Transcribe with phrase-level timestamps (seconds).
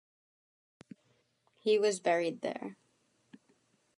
[1.59, 2.75] He was buried there.